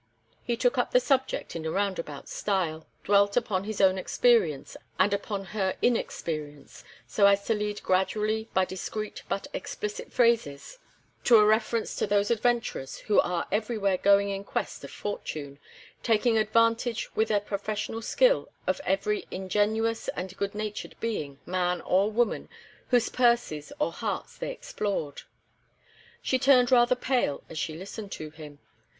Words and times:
He 0.41 0.57
took 0.57 0.79
up 0.79 0.89
the 0.93 0.99
subject 0.99 1.55
in 1.55 1.63
a 1.63 1.69
roundabout 1.69 2.27
style, 2.27 2.87
dwelt 3.03 3.37
upon 3.37 3.65
his 3.65 3.79
own 3.79 3.99
experience, 3.99 4.75
and 4.97 5.13
upon 5.13 5.43
her 5.53 5.77
inexperience, 5.79 6.83
so 7.05 7.27
as 7.27 7.45
to 7.45 7.53
lead 7.53 7.83
gradually 7.83 8.49
by 8.51 8.65
discreet 8.65 9.21
but 9.29 9.45
explicit 9.53 10.11
phrases 10.11 10.79
to 11.25 11.37
a 11.37 11.45
reference 11.45 11.95
to 11.97 12.07
those 12.07 12.31
adventurers 12.31 12.97
who 13.01 13.19
are 13.19 13.45
everywhere 13.51 13.95
going 13.97 14.29
in 14.31 14.43
quest 14.43 14.83
of 14.83 14.89
fortune, 14.89 15.59
taking 16.01 16.35
advantage 16.35 17.13
with 17.15 17.27
their 17.27 17.39
professional 17.39 18.01
skill 18.01 18.49
of 18.65 18.81
every 18.83 19.27
ingenuous 19.29 20.07
and 20.15 20.35
good 20.35 20.55
natured 20.55 20.95
being, 20.99 21.37
man 21.45 21.79
or 21.81 22.11
woman, 22.11 22.49
whose 22.87 23.09
purses 23.09 23.71
or 23.77 23.91
hearts 23.91 24.35
they 24.35 24.49
explored. 24.51 25.21
She 26.23 26.39
turned 26.39 26.71
rather 26.71 26.95
pale 26.95 27.43
as 27.49 27.59
she 27.59 27.75
listened 27.75 28.11
to 28.13 28.31
him. 28.31 28.57